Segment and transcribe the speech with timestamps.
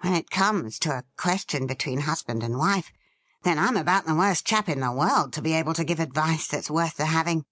[0.00, 2.90] When it comes to a question between husband and wife,
[3.42, 6.46] then Fm about the worst chap in the world to be able to give advice
[6.48, 7.44] that's worth the having.'